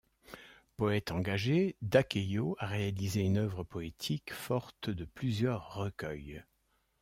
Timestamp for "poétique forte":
3.63-4.89